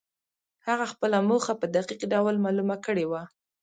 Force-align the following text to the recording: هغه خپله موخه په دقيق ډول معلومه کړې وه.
هغه 0.67 0.85
خپله 0.93 1.17
موخه 1.29 1.53
په 1.61 1.65
دقيق 1.75 2.01
ډول 2.13 2.35
معلومه 2.45 2.75
کړې 2.85 3.05
وه. 3.11 3.21